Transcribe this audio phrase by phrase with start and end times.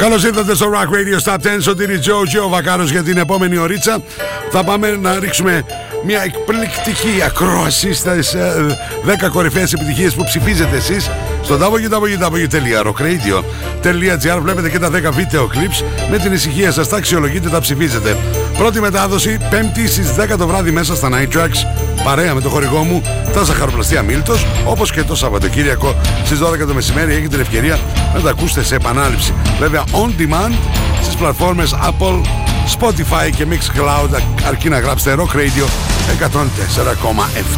[0.00, 1.38] Καλώς ήρθατε στο Rock Radio Stop 10.
[1.60, 4.02] Σωτήρι Τζο και ο Βακάρος για την επόμενη ωρίτσα.
[4.50, 5.64] Θα πάμε να ρίξουμε
[6.04, 8.36] μια εκπληκτική ακρόαση στις
[9.26, 11.10] 10 κορυφαίες επιτυχίες που ψηφίζετε εσείς
[11.42, 14.40] στο www.rockradio.gr.
[14.42, 15.84] Βλέπετε και τα 10 βίντεο clips.
[16.10, 18.16] Με την ησυχία σας τα αξιολογείτε, τα ψηφίζετε.
[18.58, 21.64] Πρώτη μετάδοση 5η στις 10 το βράδυ μέσα στα Night Tracks.
[22.04, 23.02] Παρέα με το χορηγό μου,
[23.32, 24.34] τα ζαχαροπλαστεία Μίλτο.
[24.66, 25.94] Όπως και το Σαββατοκύριακο
[26.24, 27.78] στις 12 το μεσημέρι έχετε την ευκαιρία
[28.14, 29.34] να τα ακούσετε σε επανάληψη.
[29.58, 30.52] Βέβαια, on demand
[31.02, 32.20] στις πλατφόρμες Apple,
[32.78, 35.66] Spotify και Mixcloud αρκεί να γράψετε Rock Radio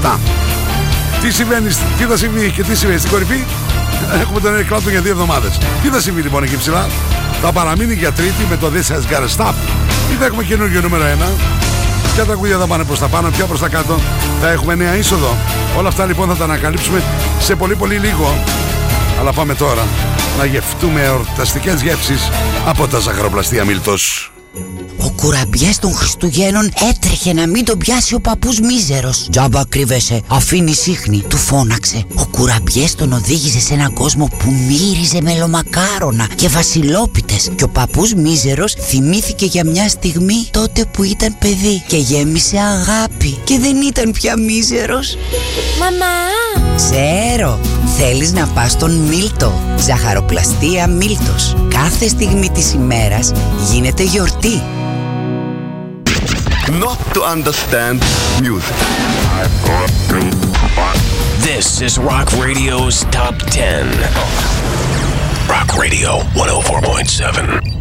[0.02, 0.51] 104,7.
[1.22, 1.68] Τι συμβαίνει,
[1.98, 3.44] τι θα συμβεί και τι συμβαίνει στην κορυφή.
[4.20, 5.58] Έχουμε τον Eric Clapton για δύο εβδομάδες.
[5.82, 6.86] Τι θα συμβεί λοιπόν εκεί ψηλά;
[7.42, 9.54] Θα παραμείνει για τρίτη με το This Has Gotta Stop.
[10.12, 11.06] Ή θα έχουμε καινούργιο νούμερο 1.
[12.14, 13.98] Ποια τραγούδια θα πάνε προς τα πάνω, ποια προς τα κάτω.
[14.40, 15.36] Θα έχουμε νέα είσοδο.
[15.76, 17.02] Όλα αυτά λοιπόν θα τα ανακαλύψουμε
[17.40, 18.44] σε πολύ πολύ λίγο.
[19.20, 19.82] Αλλά πάμε τώρα
[20.38, 22.30] να γευτούμε εορταστικές γεύσεις
[22.66, 24.31] από τα ζαχαροπλαστεία Μίλτος.
[24.98, 29.26] Ο κουραμπιές των Χριστουγέννων έτρεχε να μην τον πιάσει ο παππούς μίζερος.
[29.30, 32.04] Τζάμπα κρύβεσαι, αφήνει σύχνη, του φώναξε.
[32.14, 37.50] Ο κουραμπιές τον οδήγησε σε έναν κόσμο που μύριζε μελομακάρονα και βασιλόπιτες.
[37.56, 43.38] Και ο παππούς μίζερος θυμήθηκε για μια στιγμή τότε που ήταν παιδί και γέμισε αγάπη
[43.44, 45.16] και δεν ήταν πια μίζερος.
[45.78, 46.41] Μαμά!
[46.76, 47.58] Ξέρω,
[47.98, 49.52] θέλεις να πας στον Μίλτο.
[49.78, 51.56] Ζαχαροπλαστεία Μίλτος.
[51.68, 53.32] Κάθε στιγμή της ημέρας
[53.70, 54.62] γίνεται γιορτή.
[56.80, 58.00] Not to understand
[58.40, 58.78] music.
[61.42, 63.86] This is Rock Radio's Top 10.
[65.48, 67.71] Rock Radio 104.7.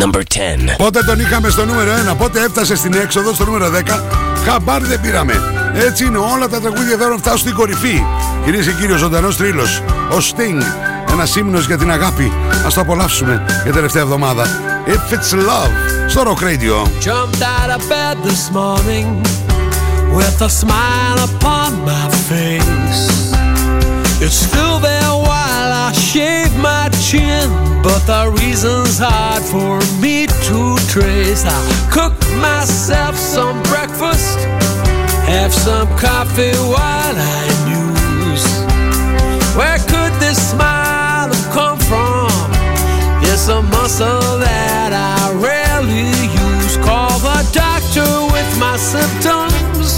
[0.00, 0.74] Number 10.
[0.76, 4.02] Πότε τον είχαμε στο νούμερο 1, πότε έφτασε στην έξοδο στο νούμερο 10.
[4.46, 5.34] Χαμπάρι δεν πήραμε.
[5.74, 8.02] Έτσι είναι όλα τα τραγούδια εδώ να φτάσουν στην κορυφή.
[8.44, 10.62] Κυρίες και κύριοι, ο ζωντανός τρίλος, ο Sting,
[11.12, 12.32] ένας ύμνος για την αγάπη.
[12.66, 14.46] Α το απολαύσουμε για τελευταία εβδομάδα.
[14.86, 15.72] If it's love,
[16.08, 16.74] στο Rock Radio.
[17.04, 19.06] Jumped out of bed this morning
[20.16, 23.04] with a smile upon my face.
[24.24, 25.07] It's still there while
[25.88, 27.48] I shave my chin,
[27.82, 31.46] but the reason's hard for me to trace.
[31.48, 31.56] I
[31.90, 32.12] cook
[32.44, 34.36] myself some breakfast,
[35.24, 38.44] have some coffee while I muse.
[39.56, 42.28] Where could this smile have come from?
[43.24, 46.12] It's a muscle that I rarely
[46.52, 46.76] use.
[46.84, 49.96] Call the doctor with my symptoms.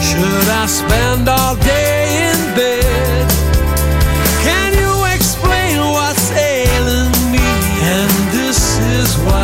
[0.00, 2.35] Should I spend all day in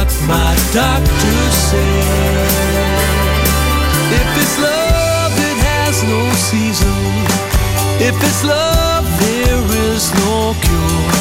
[0.02, 2.88] what my doctor said.
[4.18, 6.20] If it's love, it has no
[6.50, 7.02] season.
[8.08, 11.14] If it's love, there is no cure.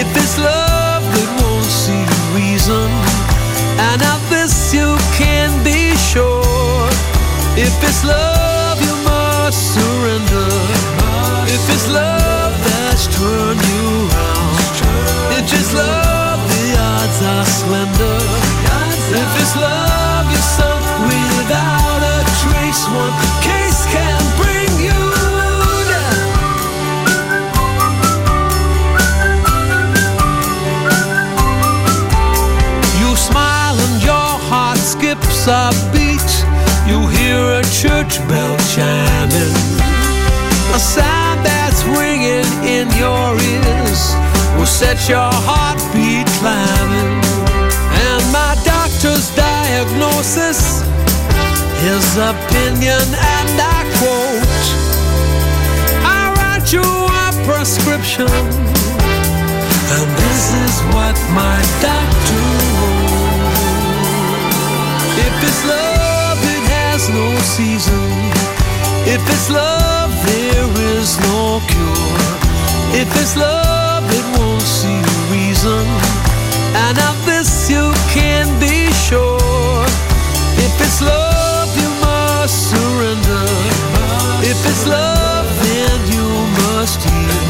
[0.00, 2.04] If it's love, it won't see
[2.36, 2.90] reason.
[3.88, 6.88] And of this you can be sure.
[7.56, 10.52] If it's love, you must surrender.
[11.56, 14.52] If it's love that's turned you round.
[15.38, 16.31] If it's love,
[16.98, 18.18] odds are slender.
[19.22, 22.82] If it's love, you're sunk without a trace.
[23.02, 23.14] One
[23.48, 25.00] case can bring you
[25.92, 26.20] down.
[33.00, 36.30] You smile and your heart skips a beat.
[36.90, 39.56] You hear a church bell chiming.
[40.78, 44.02] A sound that's ringing in your ears
[44.56, 45.61] will set your heartbeat
[52.12, 54.64] his opinion, and I quote
[56.04, 58.28] I write you a prescription.
[59.94, 62.44] And this is what my doctor
[62.76, 63.16] wrote.
[65.26, 68.08] If it's love, it has no season.
[69.08, 72.20] If it's love, there is no cure.
[73.00, 75.00] If it's love, it won't see
[75.32, 75.86] reason.
[76.74, 79.86] And of this you can be sure.
[80.58, 81.51] If it's love,
[82.41, 83.45] must surrender.
[84.51, 86.27] If it's love, then you
[86.61, 87.47] must yield.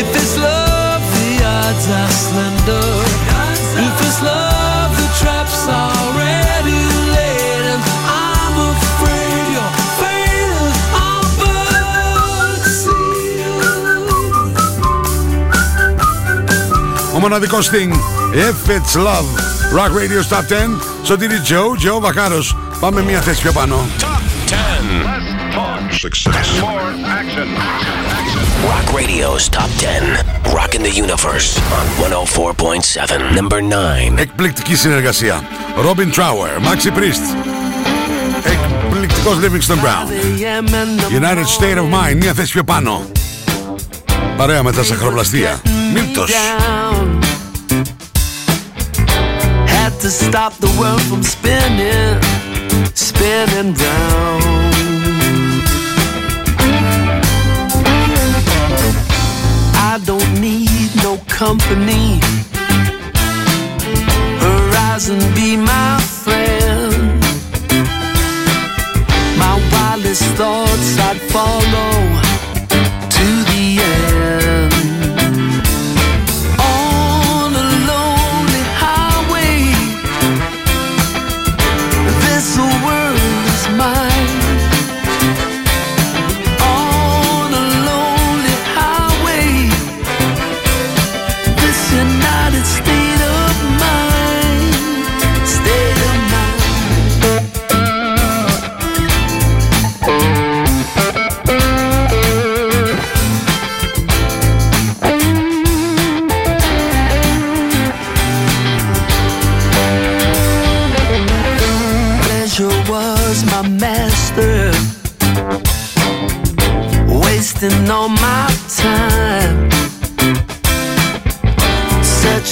[0.00, 2.88] If it's love, the odds are slender.
[3.86, 6.82] If it's love, the trap's already
[7.16, 7.64] laid.
[7.74, 7.82] And
[8.22, 14.14] I'm afraid your fate is all but sealed.
[17.14, 17.90] Ο μοναδικός thing,
[18.48, 19.28] If it's love.
[19.78, 20.80] Rock Radio Top 10.
[21.02, 22.56] Σωτήρι Τζο, Τζο Βακάρος.
[22.80, 23.86] Πάμε μια θέση πιο πάνω.
[23.98, 25.34] Top 10.
[26.06, 26.48] Success.
[28.70, 30.54] Rock Radio's Top 10.
[30.58, 33.34] Rock rock in the universe on 104.7.
[33.34, 34.18] Number 9.
[34.18, 35.42] Εκπληκτική συνεργασία.
[35.76, 37.36] Robin Trower, Maxi Priest.
[38.44, 40.08] Εκπληκτικός Livingston Brown.
[41.10, 43.02] United State of Mind, μία θέση πιο πάνω.
[44.36, 45.60] Παρέα με τα σαχροπλαστεία.
[45.94, 46.30] Μίλτος.
[49.66, 52.47] Had to stop the world from spinning,
[52.93, 54.43] spinning round.
[59.91, 62.19] I don't need no company.
[64.45, 67.19] Horizon be my friend.
[69.37, 71.93] My wildest thoughts I'd follow
[73.15, 74.78] to the end.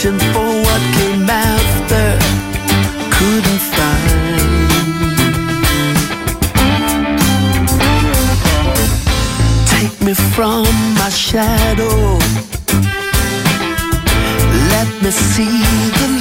[0.07, 2.19] Searching for what came after,
[3.11, 4.37] couldn't find.
[9.67, 10.65] Take me from
[10.95, 12.17] my shadow,
[14.71, 15.63] let me see
[15.99, 16.16] the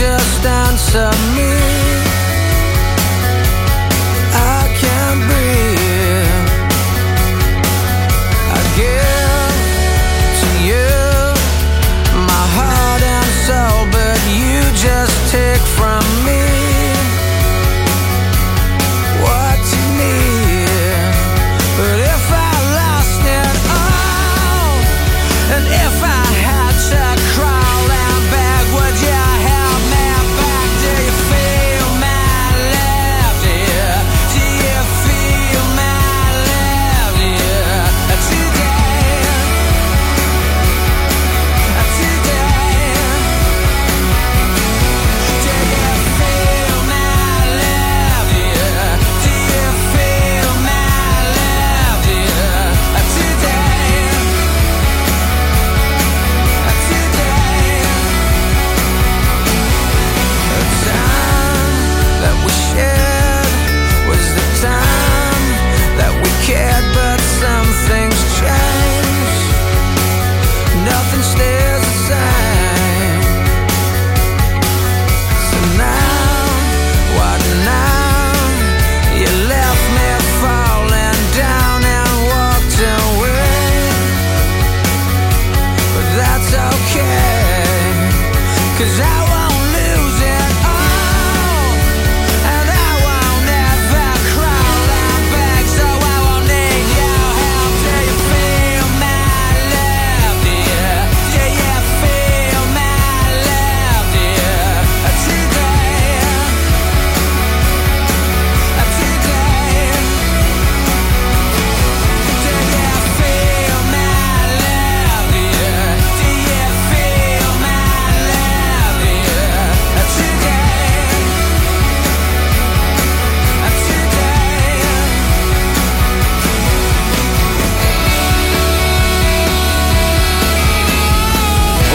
[0.00, 1.59] Just answer me.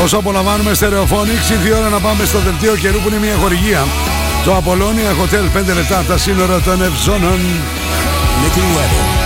[0.06, 3.86] Όσο απολαμβάνουμε στερεοφόνιξ, ήρθε η ώρα να πάμε στο δελτίο καιρού που είναι μια χορηγία.
[4.46, 7.40] Το Απολώνια Hotel 5 λεπτά από τα σύνορα των Ευζώνων.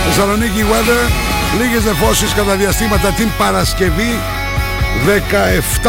[0.06, 1.02] Θεσσαλονίκη Weather,
[1.60, 4.20] λίγες νεφώσεις κατά διαστήματα την Παρασκευή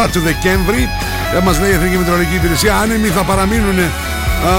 [0.04, 0.88] 17 του Δεκέμβρη.
[1.36, 3.78] Ε, μας λέει η Εθνική Μητρολογική Υπηρεσία, άνεμοι θα παραμείνουν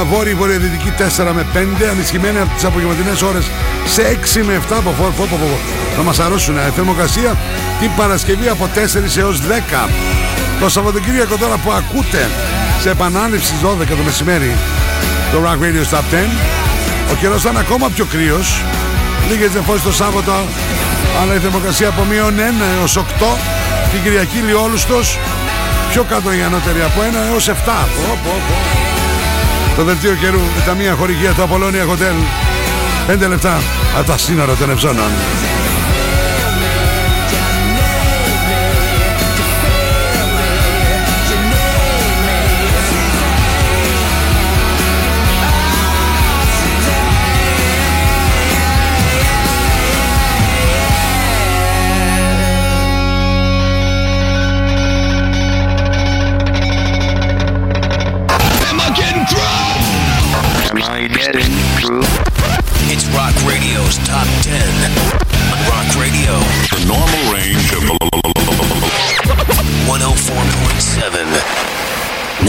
[0.10, 3.46] βόρειοι βορειοδυτική 4 με 5, ανισχυμένοι από τις απογευματινές ώρες
[3.86, 5.58] σε 6 με 7 από φόρ, πω, πω, πω,
[5.96, 6.58] θα μας αρρώσουν.
[6.58, 7.38] Ε, θερμοκρασία
[7.80, 9.90] την Παρασκευή από 4 έως 10.
[10.60, 12.29] Το Σαββατοκύριακο τώρα που ακούτε
[12.81, 14.55] σε επανάληψη 12 το μεσημέρι
[15.31, 16.01] το Rock Radio Stop 10
[17.12, 18.62] ο καιρός θα είναι ακόμα πιο κρύος.
[19.29, 20.31] Λίγες νεφώσεις το Σάββατο
[21.22, 22.39] αλλά η θερμοκρασία από μείον 1
[22.79, 23.01] έως 8
[23.91, 25.17] την Κυριακή Λιόλουστος
[25.89, 28.55] πιο κάτω η ανώτερη από 1 έως 7 πω, πω, πω.
[29.75, 32.17] το δελτίο καιρού με τα μία χορηγία του Απολώνια Hotel.
[33.25, 33.62] 5 λεπτά
[33.98, 35.12] από τα σύνορα των Ευζώνων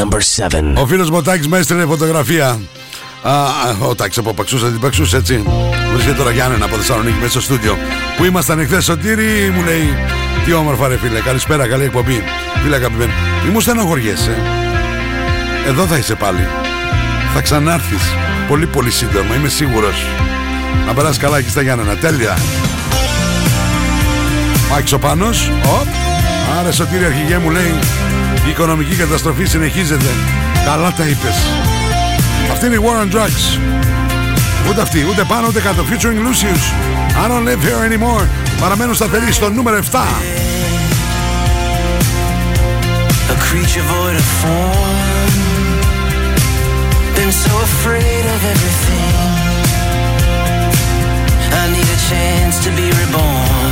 [0.05, 0.83] Number 7.
[0.83, 2.61] Ο φίλος Μωτάκης με έστειλε φωτογραφία.
[3.23, 3.33] Α,
[3.89, 5.43] ο Τάκης από Παξούσας την Παξούσα έτσι.
[5.93, 7.79] Βρίσκεται τώρα Γιάννενα από Θεσσαλονίκη μέσα στο στούντιο.
[8.17, 9.97] Που ήμασταν εχθές Σωτήρι Μου λέει
[10.45, 12.23] τι όμορφα ρε φίλε Καλησπέρα καλή εκπομπή
[12.63, 13.13] Φίλε αγαπημένο
[13.45, 14.37] Μη μου στενοχωριέσαι.
[15.67, 16.49] Εδώ θα είσαι πάλι.
[17.35, 18.03] Θα ξανάρθεις
[18.49, 20.07] Πολύ πολύ σύντομα είμαι σίγουρος.
[20.87, 22.39] Να περάσεις καλά εκεί στα Γιάννενα Τέλεια.
[24.71, 25.87] Μάκης ο Πάνος Οπ.
[26.59, 27.75] Άρα Σωτήρι αρχηγέ μου λέει
[28.47, 30.11] Η οικονομική καταστροφή συνεχίζεται
[30.65, 31.37] Καλά τα είπες
[32.53, 33.59] Αυτή είναι η War on Drugs
[34.69, 36.63] Ούτε αυτή, ούτε πάνω ούτε κάτω Featuring Lucius
[37.25, 38.27] I don't live here anymore
[38.61, 39.99] Παραμένω σταθερή στο νούμερο 7
[43.35, 45.33] A creature void of form.
[47.17, 49.15] Been so afraid of everything.
[51.61, 53.64] I need a chance to be reborn.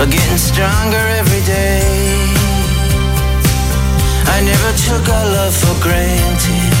[0.00, 1.82] Or getting stronger every day?
[4.34, 6.72] I never took our love for granted.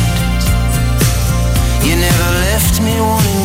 [1.82, 3.37] You never left me wanting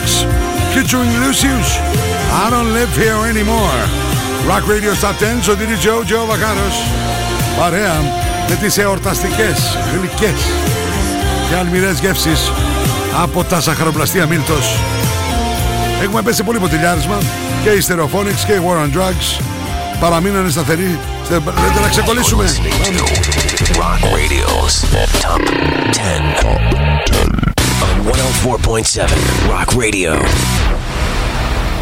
[0.00, 0.24] War on Drugs
[0.74, 1.78] featuring Lucius
[2.32, 3.78] I don't live here anymore.
[4.46, 6.76] Rock Radio Stop 10 Σωτήρι Τζο, Τζο Βακάρος
[7.58, 8.00] Παρέα
[8.48, 10.40] με τις εορταστικές, γλυκές
[11.48, 12.52] και αλμυρές γεύσεις
[13.22, 14.78] από τα ζαχαροπλαστεία Μίλτος.
[16.02, 17.18] Έχουμε πέσει πολύ ποτηλιάρισμα
[17.62, 19.42] και οι Stereophonics και οι War on Drugs
[20.00, 20.98] παραμείνανε σταθεροί.
[21.30, 22.44] Λέτε να ξεκολλήσουμε.
[23.74, 25.40] Rock Radio's Top
[25.94, 26.40] 10.
[26.44, 27.49] On
[28.00, 30.12] 104.7 Rock Radio.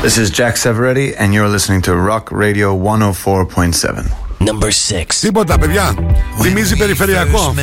[0.02, 4.10] This is Jack Severetti, and you're listening to Rock Radio 104.7.
[4.40, 5.20] Number 6.
[5.20, 5.94] Τίποτα παιδιά.
[6.40, 7.54] Θυμίζει περιφερειακό.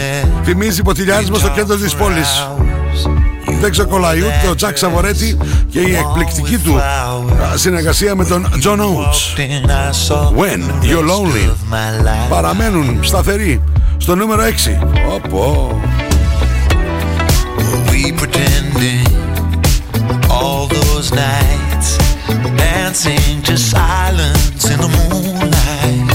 [0.43, 2.47] Θυμίζει ποτηλιάρισμα στο κέντρο της πόλης.
[3.61, 5.37] Δεν ξεκολλάει ούτε ο Τζακ Σαβορέτη
[5.69, 9.39] Και η εκπληκτική του α, συνεργασία με τον John Oates
[10.37, 11.55] When You're Lonely
[12.29, 13.61] Παραμένουν σταθεροί
[13.97, 15.84] στο νούμερο 6 Οπό we
[18.25, 19.05] pretending
[20.29, 21.97] all those nights
[22.57, 26.14] dancing to silence in the moonlight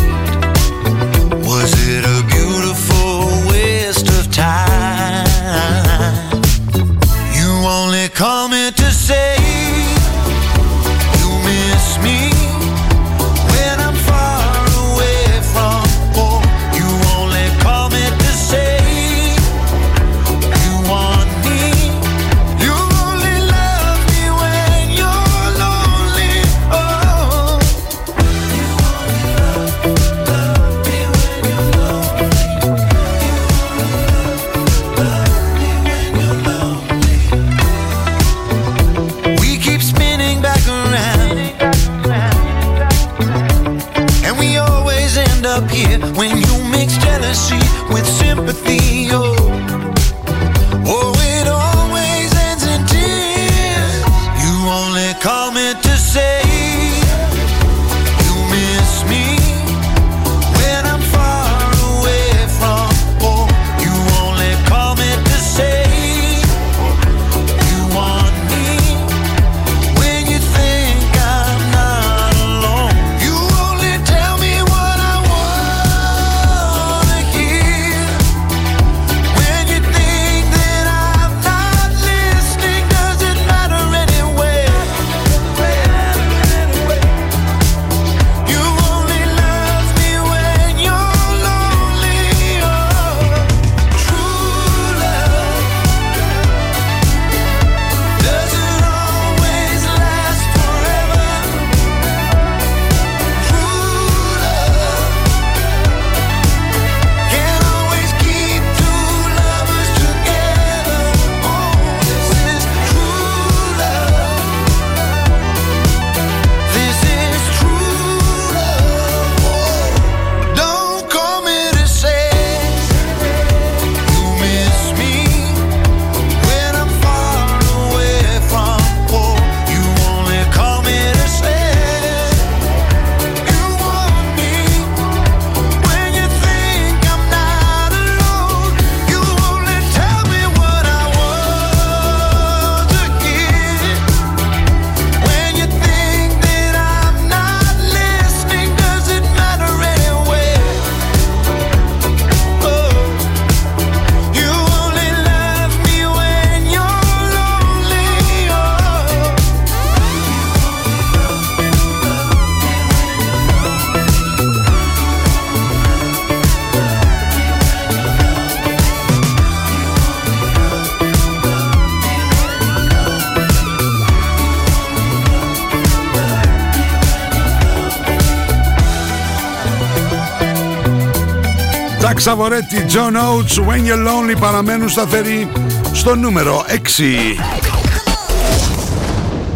[182.29, 185.51] Σαβορέτη, John Oates, When You're Lonely παραμένουν σταθεροί
[185.93, 187.03] στο νούμερο 6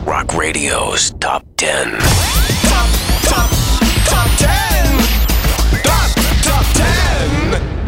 [0.05, 2.39] Rock Radio's Top 10.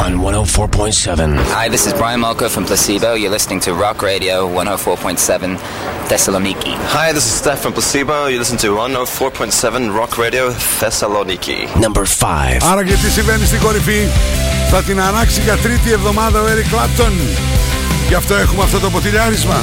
[0.06, 3.14] On 104.7 Hi, this is Brian Malko from Placebo.
[3.14, 5.58] You're listening to Rock Radio 104.7
[6.10, 6.74] Thessaloniki.
[6.96, 8.26] Hi, this is Steph from Placebo.
[8.32, 11.60] You listen to 104.7 Rock Radio Thessaloniki.
[11.80, 12.64] Number 5.
[12.72, 14.08] Άρα και τι συμβαίνει στην κορυφή
[14.71, 17.13] Θα την αράξει για τρίτη εβδομάδα ο Eric Clapton.
[18.09, 19.63] Γι' αυτό έχουμε αυτό το ποτηλιάρισμα.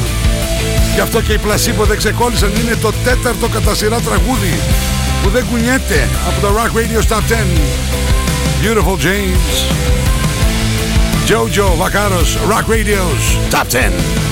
[0.94, 2.52] Γι' αυτό και οι πλασίμπο δεν ξεκόλλησαν.
[2.62, 4.60] Είναι το τέταρτο κατά σειρά τραγούδι
[5.24, 7.22] Που δεν κουνιέται από το Rock Radio Top 10
[8.62, 9.56] Beautiful James
[11.28, 14.23] Jojo Vacaros Rock Radio's Top 10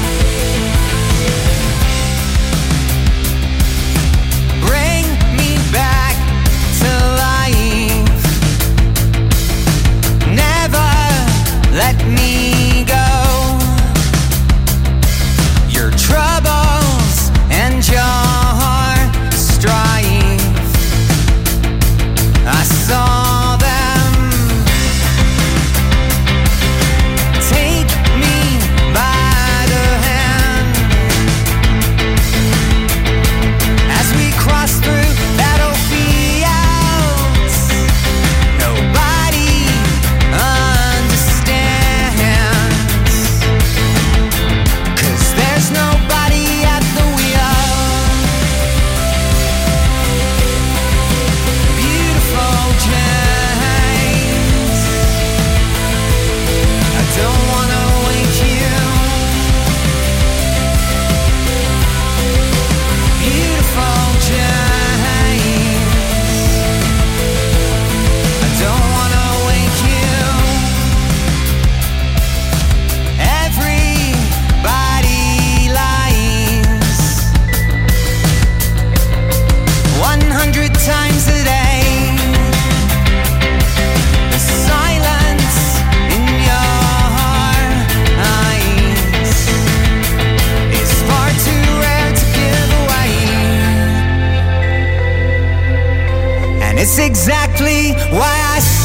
[97.52, 98.81] exactly why I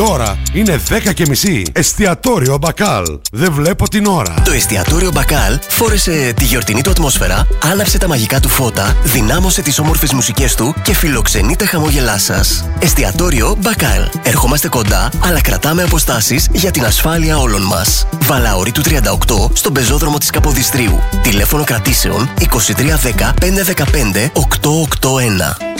[0.00, 1.62] ώρα είναι 10 και μισή.
[1.72, 3.04] Εστιατόριο Μπακάλ.
[3.32, 4.34] Δεν βλέπω την ώρα.
[4.44, 9.78] Το εστιατόριο Μπακάλ φόρεσε τη γιορτινή του ατμόσφαιρα, άναψε τα μαγικά του φώτα, δυνάμωσε τις
[9.78, 12.64] όμορφες μουσικές του και φιλοξενεί τα χαμόγελά σας.
[12.78, 14.08] Εστιατόριο Μπακάλ.
[14.22, 18.06] Ερχόμαστε κοντά, αλλά κρατάμε αποστάσεις για την ασφάλεια όλων μας.
[18.24, 20.98] Βαλαωρή του 38 στον πεζόδρομο της Καποδιστρίου.
[21.22, 25.79] Τηλέφωνο κρατήσεων 2310 515 881.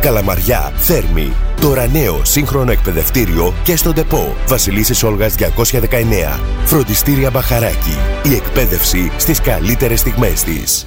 [0.00, 1.32] Καλαμαριά, Θέρμη.
[1.60, 4.36] Τώρα νέο σύγχρονο εκπαιδευτήριο και στον ΤΕΠΟ.
[4.46, 6.40] Βασιλίσσης Όλγας 219.
[6.64, 7.98] Φροντιστήρια Μπαχαράκι.
[8.22, 10.86] Η εκπαίδευση στις καλύτερες στιγμές της.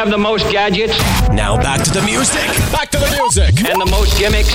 [0.00, 0.98] have the most gadgets.
[1.28, 2.40] Now back to the music.
[2.72, 3.68] Back to the music.
[3.68, 4.50] And the most gimmicks.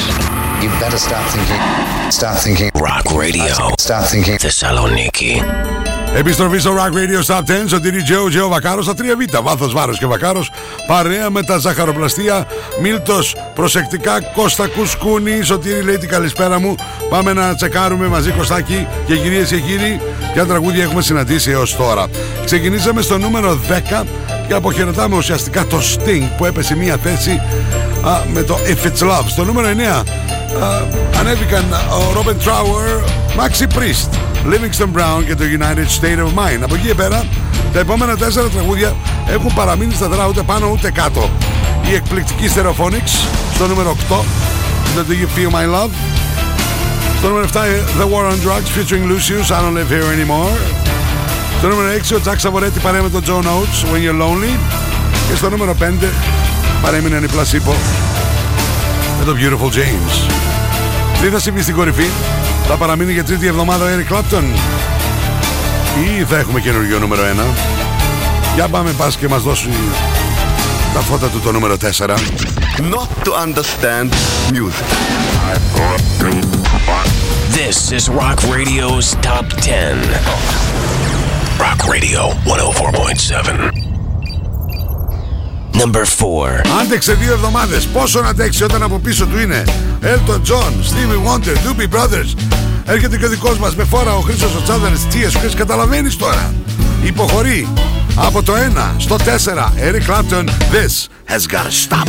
[0.60, 2.12] You better start thinking.
[2.12, 2.72] Start thinking.
[2.74, 3.54] Rock Radio.
[3.78, 4.40] Start thinking.
[4.40, 5.95] Thessaloniki.
[6.18, 9.42] Επιστροφή στο Rock Radio Stop 10, σωτήρι Τζέο, Τζέο Βακάρος στα 3Β.
[9.44, 10.52] Βάθος, βάρος και Βακάρος.
[10.88, 12.46] Παρέα με τα ζαχαροπλαστεία.
[12.82, 14.22] Μίλτος, προσεκτικά.
[14.22, 15.42] Κώστα Κουσκούνη.
[15.42, 16.76] Σωτήρι λέει την καλησπέρα μου.
[17.10, 20.02] Πάμε να τσεκάρουμε μαζί Κωστάκι και κυρίες και κύριοι
[20.34, 22.08] ποια τραγούδια έχουμε συναντήσει έως τώρα.
[22.46, 23.60] Ξεκινήσαμε στο νούμερο
[24.02, 24.06] 10
[24.48, 27.42] και αποχαιρετάμε ουσιαστικά το Sting που έπεσε μία θέση
[28.06, 29.26] α, με το If It's Love.
[29.28, 30.04] Στο νούμερο 9 α,
[31.20, 33.04] ανέβηκαν ο Robin Trower,
[33.40, 36.62] Maxi Priest, Livingston Brown και το United State of Mind.
[36.64, 37.26] Από εκεί και πέρα,
[37.74, 38.96] τα επόμενα τέσσερα τραγούδια
[39.28, 41.30] έχουν παραμείνει σταθερά ούτε πάνω ούτε κάτω.
[41.90, 44.24] Η εκπληκτική Stereophonics στο νούμερο 8,
[44.96, 45.92] το Do You Feel My Love.
[47.18, 47.58] Στο νούμερο 7,
[48.00, 50.58] The War on Drugs featuring Lucius, I Don't Live Here Anymore.
[51.58, 54.58] Στο νούμερο 6, ο Jack Savoretti παρέα με τον John Oates, When You're Lonely.
[55.30, 55.84] Και στο νούμερο 5,
[56.82, 57.74] παρέμεινε η Placebo
[59.20, 60.30] με τον Beautiful James.
[61.22, 62.10] Τι θα συμβεί στην κορυφή,
[62.68, 64.44] θα παραμείνει για τρίτη εβδομάδα ο Eric Clapton
[66.06, 67.26] ή θα έχουμε καινούργιο νούμερο 1.
[68.56, 69.70] Για πάμε πας και μας δώσει
[70.94, 72.10] τα φώτα του το νούμερο 4.
[72.78, 74.10] Not to understand
[74.52, 74.88] music.
[77.60, 79.96] This is Rock Radio's Top 10.
[81.66, 83.85] Rock Radio 104.7.
[85.82, 86.62] Number 4.
[86.82, 87.86] Άντεξε δύο εβδομάδες.
[87.86, 89.64] Πόσο να αντέξει όταν από πίσω του είναι
[90.02, 92.36] Elton John, Stevie Wonder, Doobie Brothers.
[92.86, 95.36] Έρχεται και ο δικός μας με φόρα ο Χρήστος ο Τσάδερης Τσίες.
[95.36, 96.54] Ο Χρήστος καταλαβαίνεις τώρα.
[97.04, 97.68] Υποχωρεί
[98.16, 99.74] από το 1 στο 4.
[99.78, 102.08] Eric Clapton, this has gotta stop.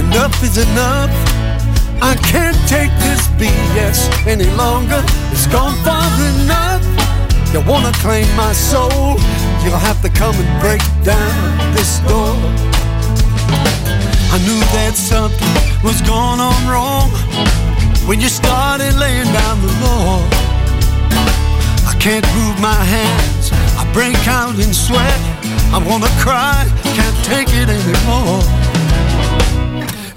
[0.00, 1.10] Enough is enough.
[2.00, 5.02] I can't take this BS any longer.
[5.32, 6.06] It's gone far
[6.40, 6.82] enough.
[7.52, 9.18] You wanna claim my soul?
[9.62, 12.36] You'll have to come and break down this door.
[14.30, 17.10] I knew that something was going on wrong
[18.06, 20.20] when you started laying down the law.
[21.88, 23.50] I can't move my hands.
[23.80, 25.20] I break out in sweat.
[25.72, 26.66] I wanna cry.
[26.94, 28.57] Can't take it anymore.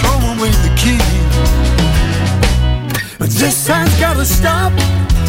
[0.00, 1.00] throw away the key.
[3.18, 4.72] But this has gotta stop.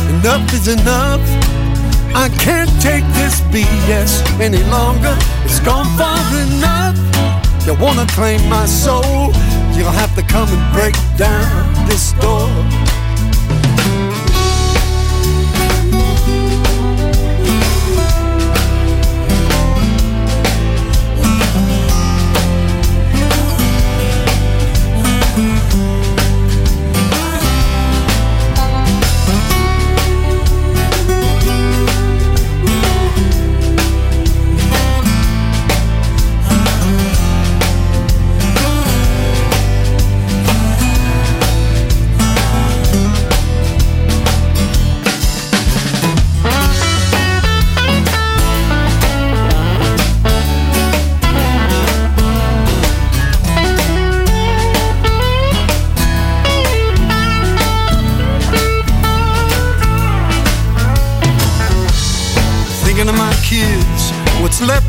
[0.09, 1.21] Enough is enough.
[2.15, 5.15] I can't take this BS any longer.
[5.43, 6.97] It's gone far enough.
[7.65, 9.33] You wanna claim my soul?
[9.75, 12.84] You'll have to come and break down this door.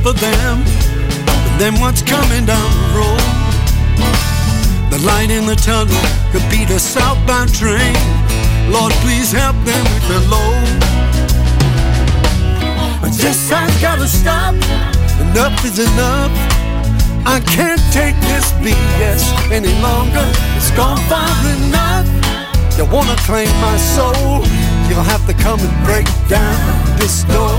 [0.06, 3.26] For them, and then what's coming down the road.
[4.92, 5.98] The light in the tunnel
[6.30, 7.96] could be the southbound train.
[8.70, 10.68] Lord, please help them with their load.
[13.02, 14.54] But this has gotta stop.
[15.26, 16.30] Enough is enough.
[17.26, 20.26] I can't take this BS any longer.
[20.54, 22.06] It's gone far enough.
[22.78, 24.46] You wanna claim my soul?
[24.86, 26.58] You'll have to come and break down
[26.96, 27.58] this door.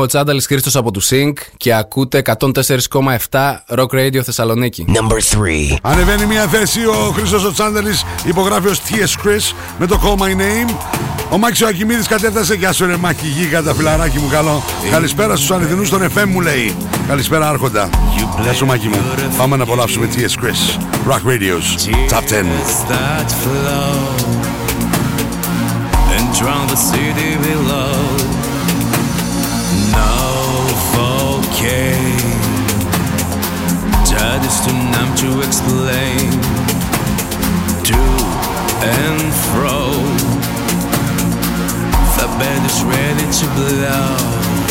[0.00, 4.84] Είμαι ο Τσάνταλης Χρήστος από του Sync και ακούτε 104,7 Rock Radio Θεσσαλονίκη.
[4.88, 5.36] Number
[5.72, 5.76] 3.
[5.82, 9.26] Ανεβαίνει μια θέση ο Χρήστος ο Τσάνταλης, υπογράφει ως T.S.
[9.26, 10.74] Chris με το Call My Name.
[11.30, 12.54] Ο Μάκης ο Ακημίδης κατέφτασε.
[12.54, 14.62] Γεια σου ρε Μάκη Γίγα, τα φιλαράκι μου καλό.
[14.90, 16.76] Καλησπέρα στους αληθινούς των FM μου λέει.
[17.08, 17.88] Καλησπέρα Άρχοντα.
[18.42, 18.98] Γεια σου Μάκη μου.
[19.36, 20.44] Πάμε να απολαύσουμε T.S.
[20.44, 20.80] Chris.
[21.10, 22.44] Rock Radio's Top 10.
[22.88, 23.94] that flow
[26.14, 28.19] and drown the city below.
[34.10, 36.30] That is too numb to explain.
[37.88, 38.00] To
[38.82, 39.92] and fro,
[42.16, 44.69] the band is ready to blow.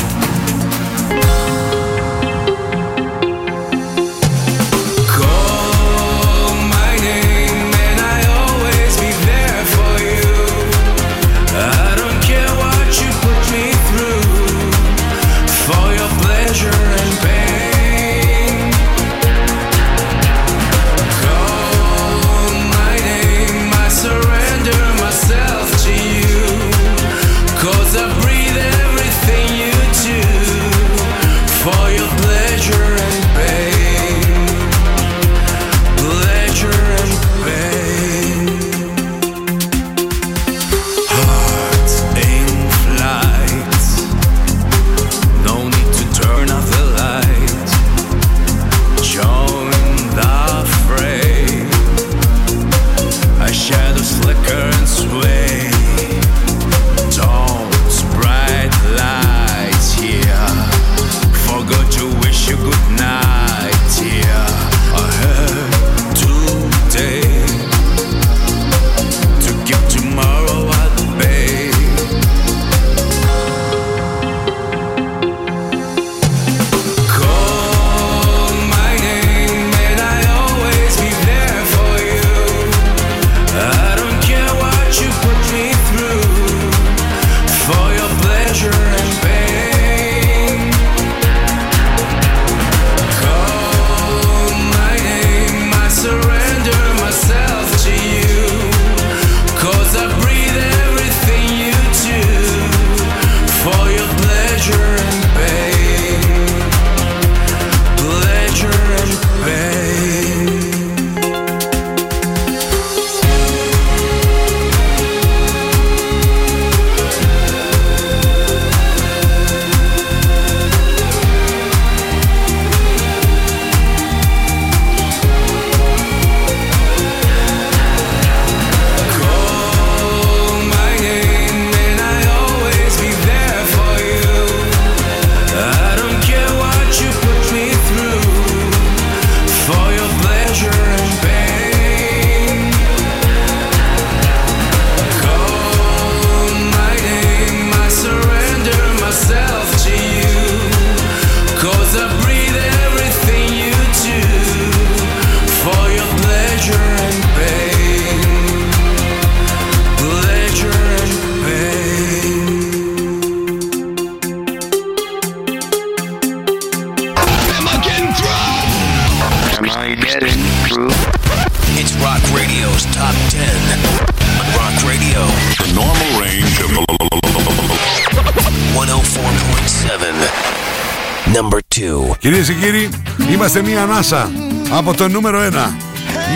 [183.99, 184.31] Μάσα
[184.69, 185.43] από το νούμερο 1.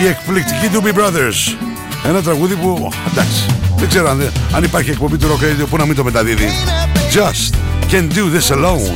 [0.02, 1.56] Η εκπληκτική του Big Brothers.
[2.06, 3.46] Ένα τραγούδι που εντάξει,
[3.76, 6.48] δεν ξέρω αν, αν υπάρχει εκπομπή του Rock Radio που να μην το μεταδίδει.
[7.12, 7.54] Just
[7.92, 8.92] can do this alone.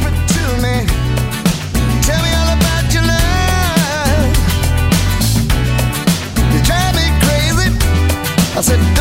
[8.56, 8.97] I said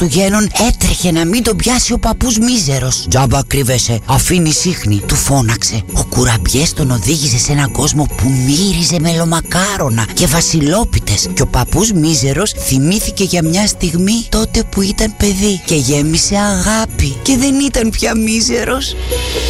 [0.00, 3.06] Χριστουγέννων έτρεχε να μην τον πιάσει ο παππούς μίζερος.
[3.08, 5.82] Τζάμπα κρύβεσαι, αφήνει σύχνη, του φώναξε.
[5.92, 11.28] Ο κουραμπιές τον οδήγησε σε έναν κόσμο που μύριζε μελομακάρονα και βασιλόπιτες.
[11.34, 17.16] και ο παππούς μίζερος θυμήθηκε για μια στιγμή τότε που ήταν παιδί και γέμισε αγάπη
[17.22, 18.94] και δεν ήταν πια μίζερος.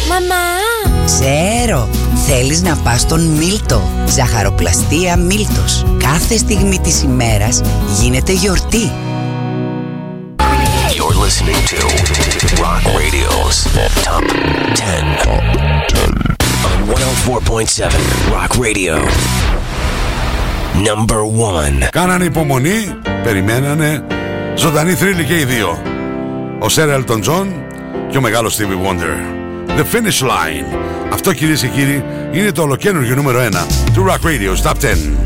[0.09, 0.45] Μαμά!
[1.05, 1.89] Ξέρω,
[2.27, 3.81] Θέλεις να πας στον Μίλτο.
[4.07, 5.85] Ζαχαροπλαστία Μίλτος.
[5.97, 7.61] Κάθε στιγμή της ημέρας
[8.01, 8.91] γίνεται γιορτή
[11.21, 11.61] listening
[16.87, 18.95] 104.7 Rock Radio.
[20.87, 21.21] Number
[21.83, 21.89] 1.
[21.91, 22.93] Κάνανε υπομονή,
[23.23, 24.03] περιμένανε.
[24.55, 25.81] Ζωντανοί θρύλοι και οι δύο.
[26.59, 27.53] Ο Sir Elton John
[28.09, 29.17] και ο μεγάλος Stevie Wonder.
[29.77, 30.77] The Finish Line.
[31.13, 33.49] Αυτό κυρίες και κύριοι είναι το ολοκαίνουργιο νούμερο 1
[33.93, 35.20] του Rock Radio's Top 10.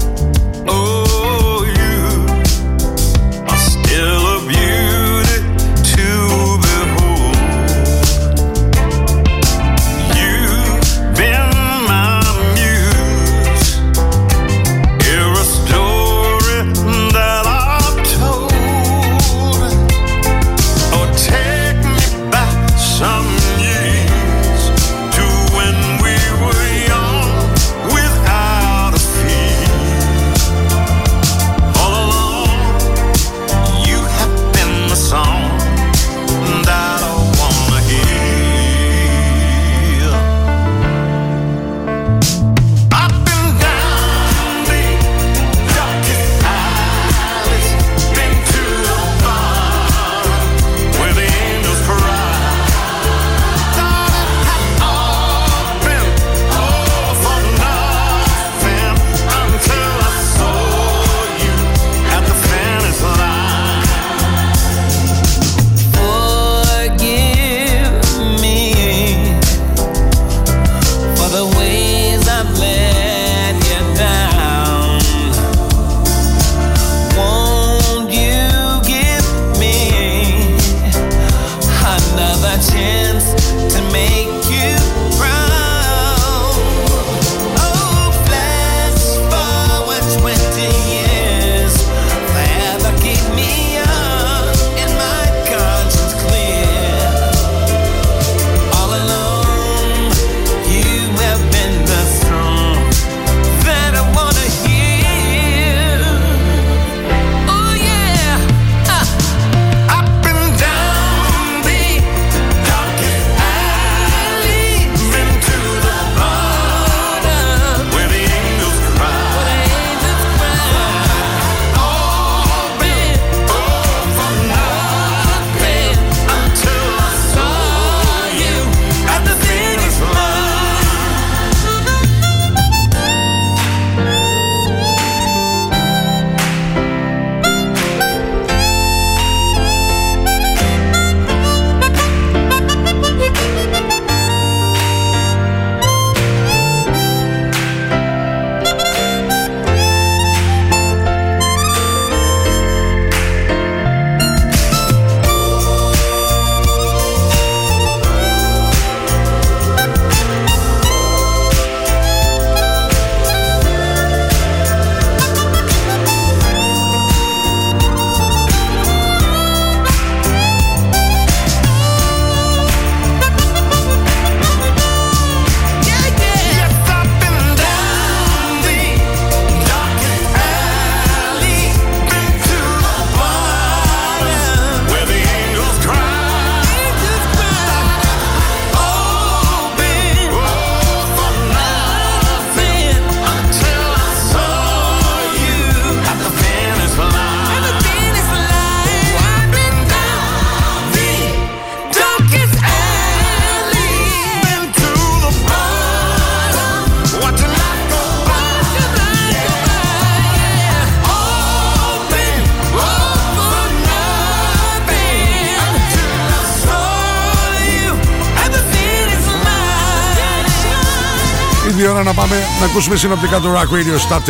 [222.78, 224.22] Ακούσουμε συνοπτικά το Rock Radio Top 10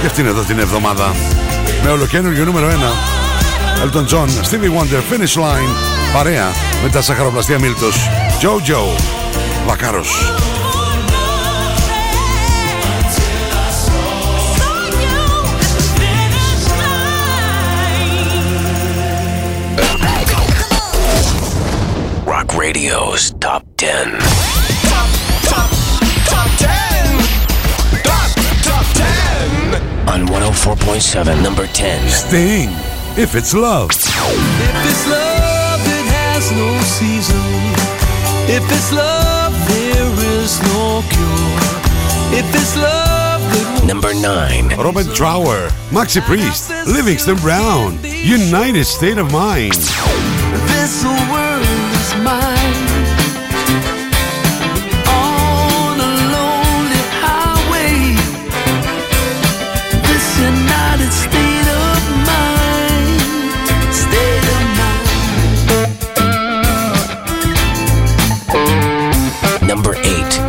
[0.00, 1.14] και αυτήν εδώ την εβδομάδα.
[1.84, 2.72] Με ολοκένουργιο νούμερο 1
[3.84, 5.72] Elton John, Stevie Wonder, Finish Line.
[6.12, 6.52] Παρέα
[6.82, 8.08] με τα σαχαροπλαστεία Μίλτος.
[8.40, 9.00] Jojo,
[9.66, 10.32] Βακάρος.
[22.26, 24.35] Rock Radio's Top 10.
[30.26, 32.08] On 104.7, number 10.
[32.08, 32.70] Sting,
[33.16, 37.36] If It's Love If it's love, it has no season.
[38.48, 42.38] If it's love, there is no cure.
[42.38, 44.70] If it's love, good Number 9.
[44.78, 49.74] Robert Trower, Maxi Priest, Livingston Brown, United State of Mind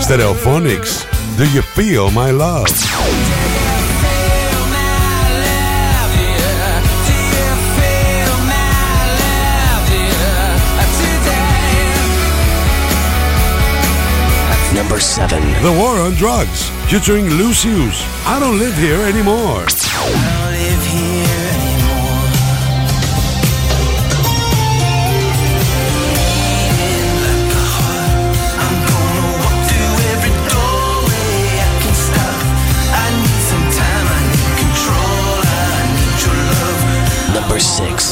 [0.08, 1.03] Stereophonics,
[1.36, 2.66] Do You Feel My Love?
[14.74, 15.41] Number 7.
[15.62, 19.68] The War on Drugs, featuring Lucius, I Don't Live Here Anymore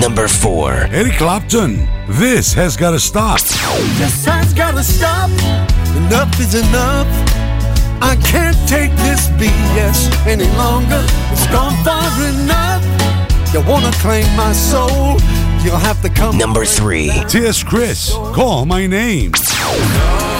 [0.00, 0.72] Number 4.
[0.92, 3.38] Eric Clapton, This Has Gotta Stop
[3.98, 5.28] This has gotta stop.
[5.96, 7.06] Enough is enough.
[8.00, 11.04] I can't take this BS any longer.
[11.30, 12.82] It's gone far enough.
[13.52, 15.20] You wanna claim my soul?
[15.62, 16.38] You'll have to come.
[16.38, 17.10] Number 3.
[17.28, 17.62] T.S.
[17.62, 20.39] Chris, Call My Name my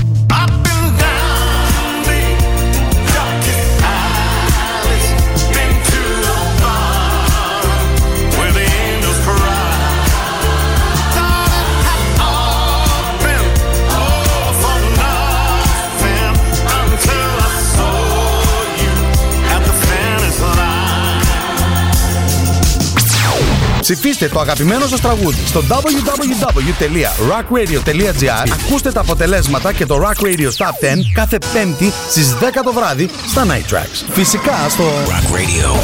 [23.91, 30.65] Ψηφίστε το αγαπημένο σας τραγούδι στο www.rockradio.gr Ακούστε τα αποτελέσματα και το Rock Radio Top
[30.65, 34.05] 10 κάθε πέμπτη στις 10 το βράδυ στα Night Tracks.
[34.11, 35.75] Φυσικά στο Rock Radio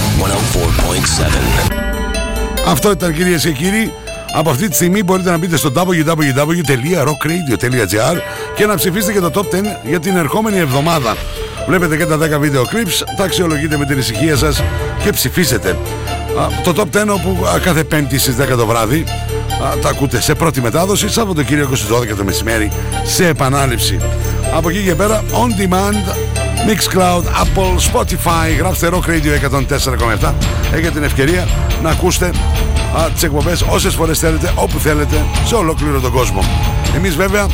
[1.67, 1.71] 104.7.
[2.67, 3.93] Αυτό ήταν κυρίες και κύριοι
[4.33, 8.17] από αυτή τη στιγμή μπορείτε να μπείτε στο www.rockradio.gr
[8.55, 11.15] και να ψηφίσετε και το Top 10 για την ερχόμενη εβδομάδα.
[11.68, 14.63] Βλέπετε και τα 10 βίντεο clips, τα αξιολογείτε με την ησυχία σας
[15.03, 15.70] και ψηφίσετε.
[15.70, 19.03] Α, Το Top 10 όπου α, κάθε πέμπτη στις 10 το βράδυ
[19.63, 22.72] α, τα ακούτε σε πρώτη μετάδοση, Σαββατοκύριακο στις 12 το μεσημέρι
[23.03, 23.99] σε επανάληψη.
[24.55, 26.13] Από εκεί και πέρα, on demand,
[26.68, 29.57] Mixcloud, Apple, Spotify, γράψτε Rock Radio
[30.22, 30.34] 104,7.
[30.72, 31.47] Έχετε την ευκαιρία
[31.84, 32.26] να ακούσετε
[32.97, 36.43] α, τις εκπομπές όσες φορές θέλετε, όπου θέλετε, σε ολόκληρο τον κόσμο.
[36.95, 37.47] Εμείς βέβαια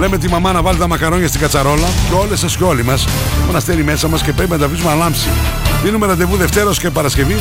[0.00, 3.04] λέμε τη μαμά να βάλει τα μακαρόνια στην κατσαρόλα και όλες σας και όλοι μας,
[3.50, 5.28] το αστέρι μέσα μας και πρέπει να τα αφήσουμε αλάμψη.
[5.82, 7.36] Δίνουμε ραντεβού Δευτέρος και Παρασκευή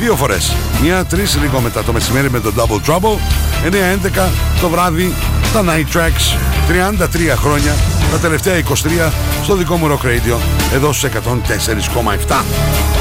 [0.00, 0.54] δύο φορές.
[0.82, 3.18] Μία τρεις λίγο μετά το μεσημέρι με το Double Trouble.
[3.64, 4.28] 9-11
[4.60, 5.14] το βράδυ
[5.52, 6.36] τα Night Tracks.
[6.68, 7.74] 33 χρόνια,
[8.10, 10.36] τα τελευταία 23 στο δικό μου Rock Radio,
[10.74, 12.97] εδώ στους 104,7.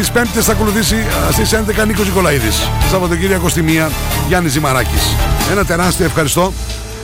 [0.00, 2.68] Τις Πέμπτες θα ακολουθήσει α, στις 11 Νίκος Νικολαίδης.
[2.90, 3.90] Σαββατοκύριακο στη 1
[4.28, 5.16] Γιάννης Ζημαράκης.
[5.50, 6.52] Ένα τεράστιο ευχαριστώ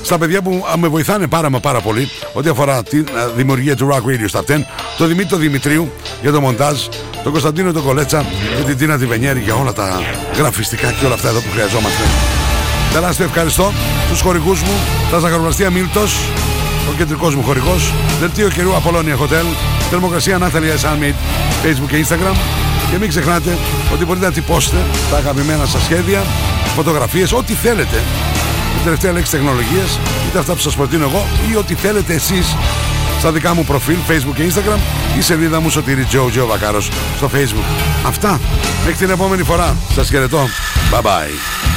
[0.03, 3.03] στα παιδιά που α, με βοηθάνε πάρα μα πάρα πολύ ό,τι αφορά τη α,
[3.36, 4.61] δημιουργία του Rock Radio στα 10.
[4.99, 5.92] Το Δημήτρη Δημητρίου
[6.22, 6.78] για το μοντάζ,
[7.22, 8.24] τον Κωνσταντίνο τον Κολέτσα
[8.57, 10.01] και την Τίνα Τιβενιέρη για όλα τα
[10.36, 12.03] γραφιστικά και όλα αυτά εδώ που χρειαζόμαστε.
[12.92, 13.72] Τεράστιο ευχαριστώ
[14.07, 14.72] στους χορηγούς μου,
[15.11, 16.14] τα Ζαχαροπλαστεία Μίλτος,
[16.90, 19.44] ο κεντρικός μου χορηγός, δελτίο καιρού Απολώνια Hotel,
[19.90, 21.14] θερμοκρασία Natalia Sunmade,
[21.64, 22.36] Facebook και Instagram
[22.91, 23.59] και μην ξεχνάτε
[23.93, 24.76] ότι μπορείτε να τυπώσετε
[25.11, 26.22] τα αγαπημένα σας σχέδια,
[26.76, 28.03] φωτογραφίες, ό,τι θέλετε
[28.80, 32.57] η τελευταία λέξη τεχνολογίας, είτε αυτά που σας προτείνω εγώ ή ό,τι θέλετε εσείς
[33.18, 34.78] στα δικά μου προφίλ, Facebook και Instagram
[35.18, 37.82] ή σελίδα μου Σωτήρη Joe Joe Βακάρος στο Facebook.
[38.07, 38.41] Αυτά.
[38.84, 39.76] Μέχρι την επόμενη φορά.
[39.95, 40.49] Σας χαιρετώ.
[40.93, 41.76] Bye bye.